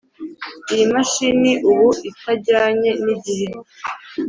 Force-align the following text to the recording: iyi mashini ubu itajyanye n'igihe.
iyi 0.71 0.85
mashini 0.93 1.51
ubu 1.69 1.89
itajyanye 2.09 2.91
n'igihe. 3.03 3.47